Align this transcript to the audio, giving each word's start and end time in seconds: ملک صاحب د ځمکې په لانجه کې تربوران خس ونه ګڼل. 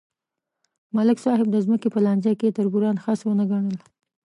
ملک 0.95 1.17
صاحب 1.25 1.47
د 1.51 1.57
ځمکې 1.65 1.87
په 1.91 1.99
لانجه 2.05 2.33
کې 2.39 2.55
تربوران 2.57 2.95
خس 3.03 3.19
ونه 3.23 3.45
ګڼل. 3.51 3.77